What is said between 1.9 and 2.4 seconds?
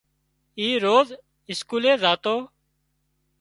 زاتو